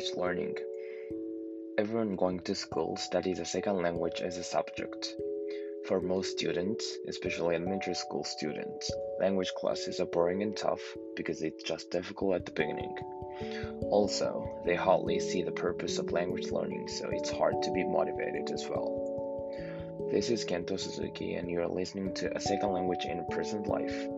Language 0.00 0.16
learning. 0.16 0.56
Everyone 1.76 2.16
going 2.16 2.40
to 2.44 2.54
school 2.54 2.96
studies 2.96 3.38
a 3.38 3.44
second 3.44 3.82
language 3.82 4.22
as 4.22 4.38
a 4.38 4.42
subject. 4.42 5.14
For 5.86 6.00
most 6.00 6.38
students, 6.38 6.96
especially 7.06 7.56
elementary 7.56 7.92
school 7.92 8.24
students, 8.24 8.90
language 9.20 9.52
classes 9.58 10.00
are 10.00 10.06
boring 10.06 10.42
and 10.42 10.56
tough 10.56 10.80
because 11.16 11.42
it's 11.42 11.62
just 11.64 11.90
difficult 11.90 12.36
at 12.36 12.46
the 12.46 12.52
beginning. 12.52 12.96
Also, 13.90 14.62
they 14.64 14.74
hardly 14.74 15.20
see 15.20 15.42
the 15.42 15.52
purpose 15.52 15.98
of 15.98 16.12
language 16.12 16.50
learning, 16.50 16.88
so 16.88 17.10
it's 17.10 17.30
hard 17.30 17.62
to 17.64 17.70
be 17.70 17.84
motivated 17.84 18.50
as 18.52 18.66
well. 18.70 19.52
This 20.10 20.30
is 20.30 20.46
Kento 20.46 20.80
Suzuki, 20.80 21.34
and 21.34 21.50
you 21.50 21.60
are 21.60 21.68
listening 21.68 22.14
to 22.14 22.34
A 22.34 22.40
Second 22.40 22.72
Language 22.72 23.04
in 23.04 23.26
Present 23.30 23.66
Life 23.66 24.08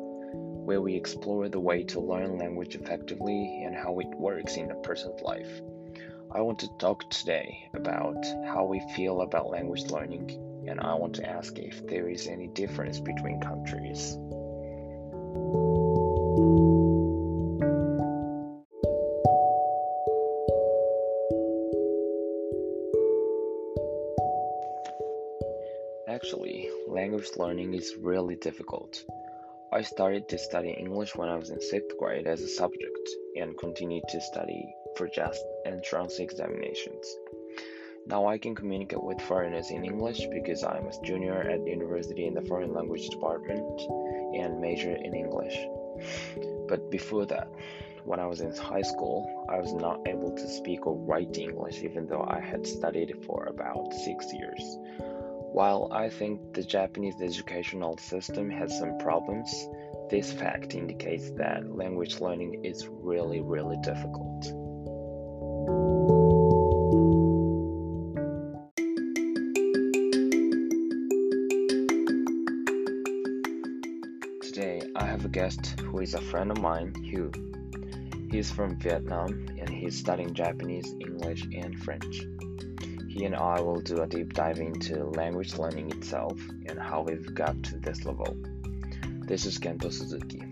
where 0.65 0.81
we 0.81 0.95
explore 0.95 1.49
the 1.49 1.61
way 1.61 1.83
to 1.83 2.01
learn 2.01 2.39
language 2.39 2.75
effectively 2.77 3.63
and 3.65 3.75
how 3.75 3.99
it 3.99 4.09
works 4.19 4.57
in 4.57 4.71
a 4.71 4.77
person's 4.77 5.21
life. 5.23 5.61
I 6.35 6.41
want 6.41 6.61
to 6.61 6.69
talk 6.79 7.11
today 7.11 7.69
about 7.75 8.25
how 8.47 8.65
we 8.65 8.81
feel 8.97 9.21
about 9.21 9.51
language 9.51 9.91
learning, 9.91 10.31
and 10.69 10.81
I 10.81 10.95
want 10.95 11.15
to 11.17 11.29
ask 11.29 11.59
if 11.59 11.87
there 11.89 12.09
is 12.09 12.27
any 12.27 12.47
difference 12.49 13.01
between 13.01 13.41
countries. 13.41 14.17
Actually, 26.09 26.71
language 26.87 27.31
learning 27.37 27.75
is 27.75 27.97
really 28.01 28.37
difficult. 28.37 29.05
I 29.75 29.81
started 29.81 30.29
to 30.29 30.37
study 30.37 30.69
English 30.69 31.17
when 31.17 31.31
I 31.31 31.37
was 31.37 31.49
in 31.49 31.59
sixth 31.59 31.97
grade 31.97 32.27
as 32.27 32.43
a 32.43 32.49
subject 32.49 33.09
and 33.37 33.57
continued 33.57 34.05
to 34.11 34.21
study 34.21 34.63
for 34.99 35.09
just 35.09 35.43
entrance 35.65 36.19
examinations. 36.19 37.17
Now 38.07 38.27
I 38.27 38.37
can 38.37 38.55
communicate 38.55 39.03
with 39.03 39.23
foreigners 39.23 39.71
in 39.71 39.83
English 39.83 40.27
because 40.31 40.63
I'm 40.63 40.89
a 40.89 41.03
junior 41.03 41.41
at 41.41 41.67
university 41.67 42.27
in 42.27 42.35
the 42.35 42.43
foreign 42.43 42.75
language 42.75 43.09
department 43.09 43.81
and 44.37 44.61
major 44.61 44.95
in 44.95 45.15
English. 45.15 45.57
But 46.69 46.91
before 46.91 47.25
that, 47.27 47.49
when 48.05 48.21
I 48.21 48.27
was 48.27 48.43
in 48.43 48.55
high 48.55 48.83
school, 48.83 49.47
I 49.49 49.59
was 49.59 49.73
not 49.73 50.07
able 50.07 50.37
to 50.37 50.49
speak 50.49 50.87
or 50.87 50.99
write 50.99 51.39
English 51.39 51.83
even 51.83 52.07
though 52.07 52.27
I 52.29 52.41
had 52.41 52.67
studied 52.67 53.25
for 53.25 53.47
about 53.47 53.95
six 53.95 54.35
years. 54.35 54.77
While 55.53 55.91
I 55.93 56.09
think 56.09 56.55
the 56.55 56.63
Japanese 56.63 57.21
educational 57.21 57.99
system 57.99 58.49
has 58.49 58.79
some 58.79 58.97
problems, 58.97 59.69
this 60.09 60.33
fact 60.33 60.75
indicates 60.75 61.31
that 61.33 61.77
language 61.77 62.21
learning 62.21 62.65
is 62.65 62.89
really, 62.89 63.43
really 63.43 63.77
difficult. 63.83 64.45
Today, 74.41 74.81
I 74.97 75.05
have 75.05 75.27
a 75.27 75.29
guest 75.29 75.79
who 75.81 76.01
is 76.01 76.15
a 76.15 76.21
friend 76.23 76.51
of 76.51 76.63
mine, 76.63 76.95
Hieu. 76.95 77.31
He 78.31 78.39
is 78.39 78.51
from 78.51 78.79
Vietnam 78.79 79.49
and 79.61 79.69
he's 79.69 79.99
studying 79.99 80.33
Japanese, 80.33 80.95
English, 80.99 81.43
and 81.55 81.79
French. 81.79 82.23
He 83.13 83.27
and 83.27 83.37
I 83.37 83.61
will 83.61 83.83
do 83.83 84.01
a 84.01 84.07
deep 84.07 84.33
dive 84.33 84.59
into 84.59 85.05
language 85.05 85.59
learning 85.59 85.91
itself 85.91 86.41
and 86.65 86.79
how 86.79 87.03
we've 87.03 87.35
got 87.35 87.63
to 87.65 87.79
this 87.79 88.07
level. 88.07 88.35
This 89.29 89.45
is 89.45 89.59
Kento 89.59 89.93
Suzuki. 89.93 90.43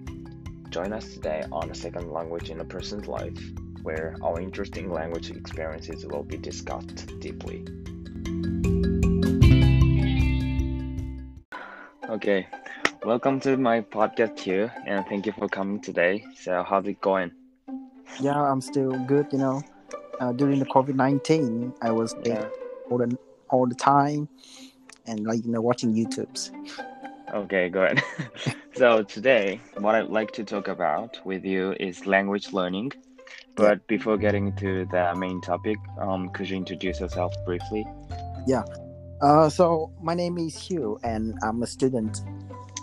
Join 0.69 0.93
us 0.93 1.15
today 1.15 1.43
on 1.51 1.71
a 1.71 1.75
second 1.75 2.13
language 2.13 2.51
in 2.51 2.61
a 2.61 2.65
person's 2.67 3.09
life, 3.09 3.41
where 3.83 4.15
our 4.23 4.39
interesting 4.43 4.93
language 4.93 5.31
experiences 5.31 6.05
will 6.05 6.23
be 6.23 6.37
discussed 6.37 7.19
deeply. 7.19 7.65
Okay, 12.11 12.47
welcome 13.07 13.41
to 13.41 13.57
my 13.57 13.81
podcast 13.81 14.39
here, 14.39 14.71
and 14.87 15.07
thank 15.07 15.25
you 15.25 15.33
for 15.33 15.49
coming 15.49 15.81
today. 15.81 16.27
So, 16.37 16.63
how's 16.63 16.87
it 16.87 17.01
going? 17.01 17.33
Yeah, 18.21 18.39
I'm 18.39 18.61
still 18.61 18.93
good, 19.07 19.29
you 19.33 19.39
know 19.39 19.63
uh, 20.21 20.33
during 20.33 20.59
the 20.59 20.67
COVID 20.67 20.95
nineteen, 20.95 21.73
I 21.83 21.91
was 21.91 22.15
yeah. 22.25 22.47
all 22.89 22.99
the 22.99 23.19
all 23.49 23.67
the 23.67 23.75
time, 23.75 24.29
and 25.07 25.25
like 25.25 25.45
you 25.45 25.51
know 25.51 25.61
watching 25.61 25.95
YouTube's. 25.95 26.53
Okay, 27.33 27.69
good. 27.69 28.03
so 28.75 29.03
today, 29.03 29.61
what 29.79 29.95
I'd 29.95 30.09
like 30.09 30.33
to 30.33 30.45
talk 30.45 30.69
about 30.69 31.25
with 31.25 31.45
you 31.45 31.75
is 31.79 32.07
language 32.07 32.53
learning. 32.53 32.93
But 33.55 33.87
before 33.87 34.17
getting 34.17 34.55
to 34.57 34.87
the 34.87 35.15
main 35.17 35.41
topic, 35.41 35.77
um, 36.01 36.31
could 36.31 36.49
you 36.49 36.57
introduce 36.57 37.01
yourself 37.01 37.33
briefly? 37.45 37.87
Yeah. 38.47 38.65
Uh, 39.21 39.49
so 39.49 39.93
my 40.03 40.15
name 40.15 40.39
is 40.39 40.57
Hieu, 40.57 40.99
and 41.05 41.39
I'm 41.43 41.63
a 41.63 41.67
student 41.67 42.23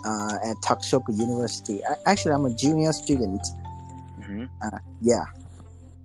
uh, 0.04 0.38
at 0.44 0.56
Takushoku 0.58 1.16
University. 1.18 1.84
I, 1.84 1.96
actually, 2.06 2.32
I'm 2.32 2.44
a 2.44 2.54
junior 2.54 2.92
student. 2.92 3.42
Mm-hmm. 4.20 4.44
Uh, 4.62 4.78
yeah, 5.00 5.24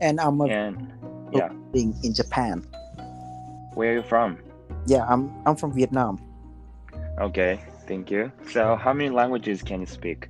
and 0.02 0.20
I'm 0.20 0.42
a 0.42 0.46
and 0.46 0.92
yeah. 1.38 1.52
in, 1.74 1.94
in 2.04 2.14
Japan. 2.14 2.66
Where 3.74 3.92
are 3.92 3.96
you 3.96 4.04
from? 4.04 4.38
Yeah, 4.86 5.06
I'm 5.08 5.32
I'm 5.46 5.56
from 5.56 5.74
Vietnam. 5.74 6.20
Okay, 7.20 7.60
thank 7.88 8.12
you. 8.12 8.32
So, 8.52 8.76
how 8.76 8.94
many 8.94 9.10
languages 9.10 9.62
can 9.62 9.82
you 9.82 9.88
speak? 9.88 10.30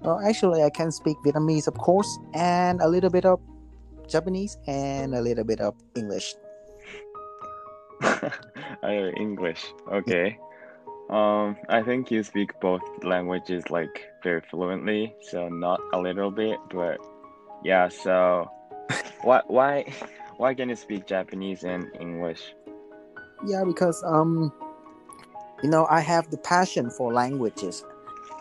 Well, 0.00 0.20
actually, 0.20 0.62
I 0.62 0.70
can 0.70 0.90
speak 0.90 1.16
Vietnamese, 1.24 1.68
of 1.68 1.74
course, 1.74 2.18
and 2.34 2.80
a 2.80 2.88
little 2.88 3.10
bit 3.10 3.26
of 3.26 3.40
Japanese 4.08 4.56
and 4.66 5.14
a 5.14 5.20
little 5.20 5.44
bit 5.44 5.60
of 5.60 5.74
English. 5.94 6.34
oh, 8.02 9.10
English. 9.16 9.64
Okay. 9.92 10.38
Um, 11.10 11.56
I 11.68 11.82
think 11.82 12.10
you 12.10 12.22
speak 12.22 12.58
both 12.60 12.82
languages 13.02 13.68
like 13.68 14.08
very 14.22 14.40
fluently, 14.50 15.12
so 15.30 15.48
not 15.48 15.80
a 15.92 15.98
little 16.00 16.30
bit, 16.30 16.58
but 16.72 16.98
yeah. 17.64 17.88
So, 17.88 18.48
why 19.22 19.42
why 19.48 19.92
why 20.40 20.54
can 20.54 20.70
you 20.70 20.74
speak 20.74 21.06
Japanese 21.06 21.64
and 21.64 21.90
English? 22.00 22.54
Yeah, 23.46 23.62
because 23.62 24.02
um, 24.06 24.50
you 25.62 25.68
know, 25.68 25.86
I 25.90 26.00
have 26.00 26.30
the 26.30 26.38
passion 26.38 26.88
for 26.90 27.12
languages. 27.12 27.84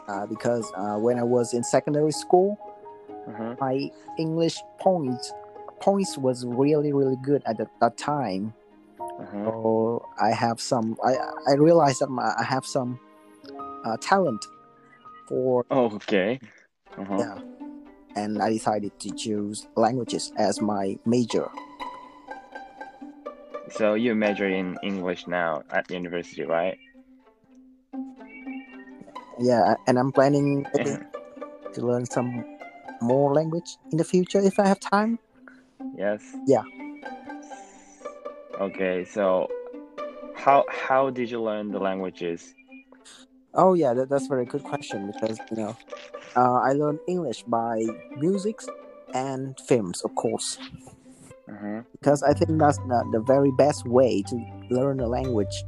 Uh, 0.08 0.26
because 0.26 0.66
uh, 0.76 0.96
when 0.96 1.20
I 1.20 1.24
was 1.24 1.54
in 1.54 1.62
secondary 1.62 2.12
school, 2.14 2.58
uh-huh. 3.28 3.56
my 3.60 3.92
English 4.18 4.58
points 4.80 5.34
points 5.82 6.18
was 6.18 6.46
really 6.46 6.94
really 6.94 7.18
good 7.22 7.44
at 7.46 7.58
that, 7.58 7.70
that 7.82 7.98
time. 7.98 8.54
Uh-huh. 8.98 9.44
So 9.44 10.06
I 10.22 10.32
have 10.32 10.62
some. 10.62 10.96
I 11.04 11.18
I 11.50 11.54
realized 11.56 12.00
that 12.00 12.10
my, 12.10 12.34
I 12.40 12.44
have 12.44 12.66
some 12.66 12.98
uh, 13.86 13.98
talent 14.00 14.44
for. 15.28 15.66
Oh, 15.70 15.92
okay. 15.96 16.40
Uh-huh. 16.98 17.18
Yeah, 17.20 17.38
and 18.16 18.42
I 18.42 18.50
decided 18.50 18.98
to 19.02 19.12
choose 19.12 19.68
languages 19.76 20.32
as 20.38 20.62
my 20.62 20.98
major. 21.06 21.50
So 23.72 23.94
you 23.94 24.16
major 24.16 24.48
in 24.48 24.78
English 24.84 25.28
now 25.28 25.64
at 25.70 25.90
university, 25.92 26.44
right? 26.44 26.78
Yeah, 29.40 29.76
and 29.88 29.98
I'm 29.98 30.12
planning 30.12 30.66
to 31.74 31.82
learn 31.82 32.06
some 32.06 32.46
more 33.02 33.34
language 33.34 33.78
in 33.92 33.98
the 33.98 34.04
future 34.04 34.40
if 34.40 34.60
I 34.60 34.68
have 34.68 34.80
time. 34.80 35.20
Yes. 35.96 36.36
Yeah. 36.46 36.64
Okay, 38.60 39.06
so 39.06 39.48
how 40.36 40.66
how 40.68 41.10
did 41.10 41.32
you 41.32 41.42
learn 41.42 41.72
the 41.72 41.80
languages? 41.80 42.54
Oh 43.54 43.74
yeah, 43.74 43.94
that, 43.94 44.10
that's 44.10 44.26
a 44.26 44.30
very 44.30 44.46
good 44.46 44.64
question 44.64 45.08
because 45.12 45.40
you 45.52 45.58
know, 45.58 45.78
uh, 46.36 46.60
I 46.60 46.74
learned 46.74 47.00
English 47.08 47.44
by 47.44 47.86
music 48.18 48.60
and 49.14 49.60
films, 49.60 50.02
of 50.04 50.14
course. 50.16 50.58
Mm-hmm. 51.50 51.80
Because 51.94 52.24
I 52.24 52.34
think 52.34 52.60
that's 52.60 52.78
the, 52.78 53.10
the, 53.12 53.20
very 53.20 53.52
best 53.58 53.86
way 53.88 54.24
to 54.24 54.36
learn 54.70 55.00
a 55.00 55.08
language. 55.08 55.64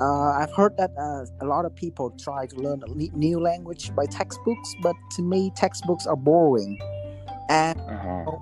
Uh, 0.00 0.30
I've 0.30 0.52
heard 0.54 0.76
that 0.76 0.90
uh, 0.96 1.26
a 1.44 1.46
lot 1.46 1.64
of 1.64 1.74
people 1.74 2.10
try 2.10 2.46
to 2.46 2.56
learn 2.56 2.82
a 2.86 3.16
new 3.16 3.40
language 3.40 3.94
by 3.96 4.06
textbooks, 4.06 4.74
but 4.82 4.94
to 5.16 5.22
me, 5.22 5.50
textbooks 5.56 6.06
are 6.06 6.16
boring, 6.16 6.78
and 7.48 7.80
uh-huh. 7.80 8.36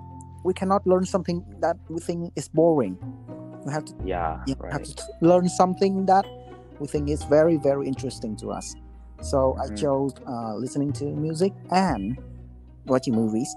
we 0.44 0.52
cannot 0.52 0.87
learn 0.87 1.06
something 1.06 1.43
that 1.61 1.76
we 1.88 1.99
think 1.99 2.32
is 2.37 2.49
boring. 2.49 2.99
We 3.64 3.73
have 3.73 3.87
to, 3.87 3.94
yeah, 4.05 4.44
right. 4.58 4.73
have 4.73 4.84
to 4.84 5.02
learn 5.23 5.49
something 5.49 6.05
that 6.06 6.26
we 6.78 6.87
think 6.87 7.08
is 7.08 7.25
very, 7.25 7.56
very 7.56 7.87
interesting 7.88 8.37
to 8.37 8.50
us. 8.50 8.75
So 9.23 9.56
mm-hmm. 9.58 9.73
I 9.73 9.76
chose 9.76 10.12
uh, 10.28 10.55
listening 10.56 10.93
to 10.94 11.05
music 11.06 11.55
and 11.70 12.19
watching 12.84 13.14
movies. 13.14 13.55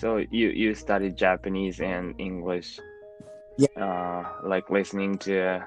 So 0.00 0.24
you 0.32 0.48
you 0.48 0.72
studied 0.74 1.16
Japanese 1.20 1.80
and 1.84 2.16
English. 2.16 2.80
Yeah. 3.60 3.68
Uh, 3.76 4.24
like 4.48 4.72
listening 4.72 5.20
to 5.28 5.60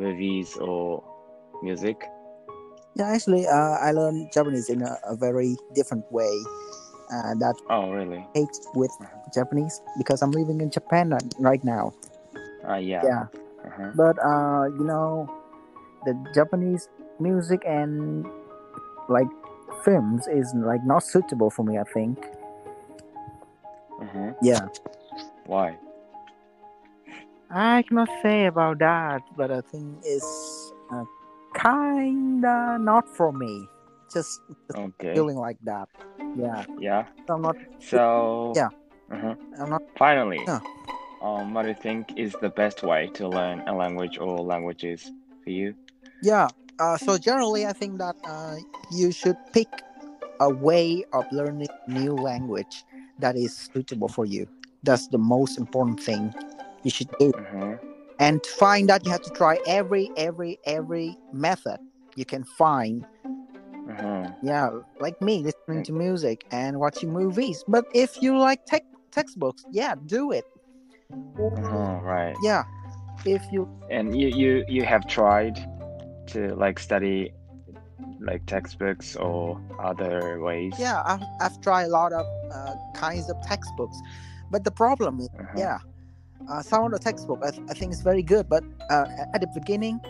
movies 0.00 0.56
or 0.56 1.04
music. 1.62 2.00
Yeah, 2.96 3.12
actually, 3.12 3.44
uh, 3.44 3.76
I 3.84 3.92
learned 3.92 4.32
Japanese 4.32 4.70
in 4.70 4.80
a, 4.80 4.96
a 5.04 5.14
very 5.14 5.60
different 5.76 6.08
way. 6.08 6.32
uh, 7.12 7.34
that 7.36 7.54
oh 7.70 7.90
really 7.90 8.26
hate 8.34 8.56
with 8.74 8.90
Japanese 9.34 9.80
because 9.98 10.22
I'm 10.22 10.30
living 10.30 10.60
in 10.60 10.70
Japan 10.70 11.12
right 11.38 11.62
now. 11.64 11.92
Uh, 12.66 12.76
yeah. 12.76 13.02
Yeah. 13.04 13.24
Uh-huh. 13.66 13.90
But 13.94 14.16
uh, 14.24 14.64
you 14.72 14.84
know, 14.84 15.28
the 16.04 16.16
Japanese 16.34 16.88
music 17.20 17.62
and 17.66 18.26
like 19.08 19.28
films 19.84 20.26
is 20.26 20.52
like 20.54 20.84
not 20.84 21.02
suitable 21.02 21.50
for 21.50 21.62
me. 21.62 21.78
I 21.78 21.84
think. 21.84 22.18
Uh-huh. 24.14 24.32
Yeah. 24.42 24.68
Why? 25.46 25.76
I 27.50 27.82
cannot 27.82 28.08
say 28.22 28.46
about 28.46 28.78
that, 28.78 29.22
but 29.36 29.50
I 29.50 29.60
think 29.60 29.98
it's 30.04 30.72
uh, 30.92 31.04
kinda 31.54 32.78
not 32.80 33.08
for 33.16 33.32
me. 33.32 33.68
Just, 34.12 34.40
just 34.66 34.78
Okay. 34.78 35.14
feeling 35.14 35.36
like 35.36 35.58
that. 35.64 35.88
Yeah. 36.36 36.64
Yeah. 36.78 37.06
So 37.26 37.34
I'm 37.34 37.42
not. 37.42 37.56
So. 37.80 38.52
Yeah. 38.54 38.68
Uh-huh. 39.10 39.34
I'm 39.58 39.70
not. 39.70 39.82
Finally. 39.96 40.44
Yeah. 40.46 40.60
Um, 41.22 41.54
what 41.54 41.62
do 41.62 41.68
you 41.68 41.74
think 41.74 42.16
is 42.16 42.34
the 42.40 42.50
best 42.50 42.82
way 42.82 43.10
to 43.14 43.28
learn 43.28 43.62
a 43.66 43.74
language 43.74 44.18
or 44.18 44.38
languages 44.40 45.12
for 45.42 45.50
you? 45.50 45.74
Yeah. 46.22 46.48
Uh, 46.78 46.96
so 46.98 47.18
generally, 47.18 47.66
I 47.66 47.72
think 47.72 47.98
that 47.98 48.16
uh, 48.26 48.56
you 48.90 49.10
should 49.10 49.36
pick 49.52 49.68
a 50.40 50.50
way 50.50 51.04
of 51.12 51.24
learning 51.30 51.68
new 51.86 52.14
language 52.14 52.84
that 53.18 53.36
is 53.36 53.68
suitable 53.72 54.08
for 54.08 54.24
you. 54.24 54.46
That's 54.82 55.06
the 55.08 55.18
most 55.18 55.58
important 55.58 56.00
thing 56.00 56.34
you 56.82 56.90
should 56.90 57.10
do. 57.18 57.32
Uh-huh. 57.36 57.76
And 58.18 58.42
to 58.42 58.50
find 58.50 58.88
that 58.88 59.04
you 59.04 59.10
have 59.12 59.22
to 59.22 59.30
try 59.30 59.58
every 59.66 60.10
every 60.16 60.58
every 60.66 61.16
method 61.32 61.78
you 62.16 62.24
can 62.24 62.44
find. 62.44 63.04
Uh-huh. 63.90 64.26
Yeah, 64.42 64.70
like 65.00 65.20
me 65.20 65.42
listening 65.42 65.84
to 65.84 65.92
music 65.92 66.44
and 66.50 66.78
watching 66.78 67.12
movies. 67.12 67.64
But 67.66 67.84
if 67.94 68.22
you 68.22 68.38
like 68.38 68.64
tech 68.66 68.82
textbooks, 69.10 69.64
yeah, 69.70 69.94
do 70.06 70.32
it. 70.32 70.44
Uh-huh. 71.10 72.00
Right. 72.02 72.36
Yeah, 72.42 72.64
if 73.24 73.42
you 73.50 73.68
And 73.90 74.18
you 74.18 74.28
you 74.28 74.64
you 74.68 74.84
have 74.84 75.06
tried 75.06 75.58
to 76.28 76.54
like 76.54 76.78
study 76.78 77.32
like 78.20 78.44
textbooks 78.46 79.16
or 79.16 79.60
other 79.78 80.40
ways. 80.40 80.74
yeah, 80.78 81.02
I've, 81.04 81.22
I've 81.40 81.60
tried 81.60 81.84
a 81.84 81.88
lot 81.88 82.12
of 82.12 82.26
uh, 82.52 82.74
kinds 82.94 83.28
of 83.30 83.36
textbooks, 83.42 83.96
but 84.50 84.64
the 84.64 84.70
problem 84.70 85.20
is, 85.20 85.28
Uh-huh. 85.38 85.58
yeah, 85.58 85.78
uh, 86.50 86.62
some 86.62 86.84
of 86.84 86.92
the 86.92 86.98
textbook 86.98 87.40
I, 87.42 87.48
I 87.70 87.74
think 87.74 87.92
is 87.92 88.02
very 88.02 88.22
good, 88.22 88.48
but 88.48 88.62
uh, 88.90 89.06
at 89.34 89.40
the 89.40 89.48
beginning, 89.54 90.00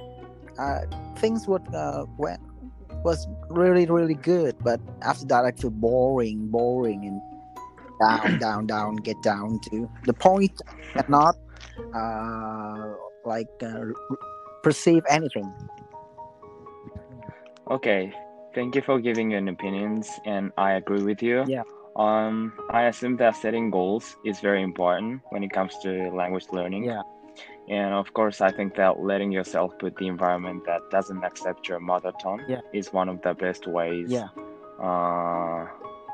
uh, 0.58 0.80
things 1.16 1.46
would 1.48 1.66
uh, 1.74 2.06
went 2.18 2.40
was 3.04 3.26
really 3.50 3.84
really 3.86 4.14
good, 4.14 4.54
but 4.62 4.80
after 5.02 5.26
that 5.26 5.44
I 5.44 5.52
feel 5.52 5.70
boring, 5.70 6.48
boring, 6.48 7.04
and 7.04 7.20
down, 8.00 8.38
down, 8.46 8.66
down, 8.66 8.96
get 8.96 9.20
down 9.22 9.60
to 9.70 9.90
the 10.04 10.12
point 10.14 10.60
and 10.94 11.08
not 11.08 11.36
uh, 11.94 12.94
like 13.24 13.48
uh, 13.62 13.84
perceive 14.62 15.02
anything. 15.10 15.52
Okay. 17.70 18.12
Thank 18.54 18.76
you 18.76 18.82
for 18.82 19.00
giving 19.00 19.30
your 19.32 19.46
opinions, 19.48 20.08
and 20.24 20.52
I 20.56 20.72
agree 20.74 21.02
with 21.02 21.22
you. 21.22 21.44
Yeah. 21.46 21.62
Um, 21.96 22.52
I 22.70 22.82
assume 22.84 23.16
that 23.16 23.36
setting 23.36 23.70
goals 23.70 24.16
is 24.24 24.40
very 24.40 24.62
important 24.62 25.22
when 25.30 25.42
it 25.42 25.50
comes 25.50 25.74
to 25.82 26.10
language 26.10 26.46
learning. 26.52 26.84
Yeah. 26.84 27.02
And 27.68 27.94
of 27.94 28.12
course, 28.12 28.40
I 28.40 28.50
think 28.50 28.74
that 28.76 29.00
letting 29.00 29.32
yourself 29.32 29.72
put 29.78 29.96
the 29.96 30.06
environment 30.06 30.64
that 30.66 30.82
doesn't 30.90 31.24
accept 31.24 31.68
your 31.68 31.80
mother 31.80 32.12
tongue 32.22 32.42
Yeah. 32.48 32.60
is 32.72 32.92
one 32.92 33.08
of 33.08 33.22
the 33.22 33.34
best 33.34 33.66
ways 33.66 34.10
Yeah, 34.10 34.28
uh, 34.80 35.66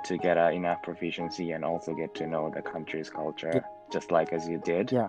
to 0.04 0.16
get 0.18 0.38
uh, 0.38 0.50
enough 0.52 0.82
proficiency 0.82 1.50
and 1.52 1.64
also 1.64 1.92
get 1.94 2.14
to 2.16 2.26
know 2.26 2.50
the 2.54 2.62
country's 2.62 3.10
culture, 3.10 3.50
Yeah. 3.54 3.60
just 3.92 4.10
like 4.10 4.32
as 4.32 4.48
you 4.48 4.58
did. 4.64 4.92
yeah, 4.92 5.08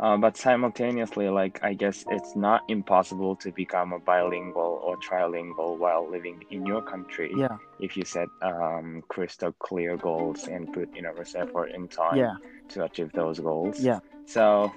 Uh, 0.00 0.16
but 0.16 0.34
simultaneously, 0.36 1.28
like 1.28 1.62
I 1.62 1.74
guess 1.74 2.04
it's 2.08 2.34
not 2.34 2.62
impossible 2.68 3.36
to 3.36 3.52
become 3.52 3.92
a 3.92 3.98
bilingual 3.98 4.80
or 4.82 4.96
trilingual 4.96 5.76
while 5.76 6.10
living 6.10 6.42
in 6.50 6.64
your 6.64 6.80
country 6.80 7.30
yeah, 7.36 7.58
if 7.78 7.98
you 7.98 8.04
set 8.04 8.28
um, 8.40 9.02
crystal 9.08 9.52
clear 9.58 9.98
goals 9.98 10.48
and 10.48 10.72
put 10.72 10.88
enormous 10.96 11.34
effort 11.34 11.72
and 11.74 11.90
time 11.90 12.16
yeah, 12.16 12.36
to 12.68 12.84
achieve 12.84 13.12
those 13.12 13.40
goals. 13.40 13.78
yeah. 13.78 14.00
So, 14.24 14.72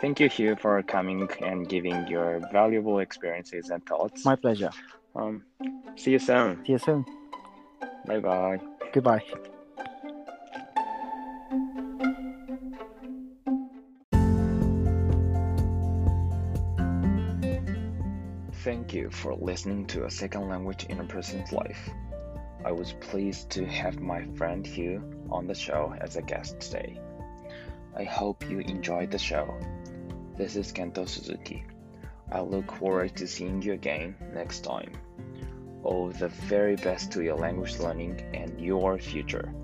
thank 0.00 0.20
you, 0.20 0.28
Hieu, 0.28 0.56
for 0.56 0.82
coming 0.82 1.26
and 1.40 1.66
giving 1.66 2.06
your 2.08 2.40
valuable 2.52 2.98
experiences 2.98 3.70
and 3.70 3.84
thoughts. 3.86 4.26
My 4.26 4.36
pleasure. 4.36 4.72
Um, 5.16 5.42
see 5.96 6.10
you 6.10 6.18
soon. 6.18 6.58
See 6.66 6.72
you 6.72 6.78
soon. 6.78 7.06
Bye 8.04 8.20
bye. 8.20 8.60
Goodbye. 8.92 9.24
Thank 18.64 18.92
you 18.92 19.08
for 19.08 19.34
listening 19.34 19.86
to 19.86 20.04
a 20.04 20.10
second 20.10 20.50
language 20.50 20.84
in 20.84 21.00
a 21.00 21.04
person's 21.04 21.50
life. 21.50 21.88
I 22.62 22.72
was 22.72 22.92
pleased 22.92 23.48
to 23.52 23.64
have 23.64 24.00
my 24.00 24.26
friend 24.36 24.66
Hieu 24.66 25.02
on 25.30 25.46
the 25.46 25.54
show 25.54 25.94
as 25.98 26.16
a 26.16 26.22
guest 26.22 26.60
today. 26.60 27.00
I 27.96 28.04
hope 28.04 28.44
you 28.50 28.58
enjoyed 28.58 29.12
the 29.12 29.18
show. 29.18 29.58
This 30.36 30.56
is 30.56 30.74
Kento 30.74 31.08
Suzuki. 31.08 31.64
I 32.30 32.40
look 32.40 32.70
forward 32.72 33.16
to 33.16 33.26
seeing 33.26 33.62
you 33.62 33.72
again 33.72 34.14
next 34.34 34.60
time. 34.60 34.92
All 35.82 36.10
the 36.10 36.28
very 36.28 36.76
best 36.76 37.12
to 37.12 37.22
your 37.22 37.36
language 37.36 37.78
learning 37.78 38.20
and 38.34 38.60
your 38.60 38.98
future. 38.98 39.54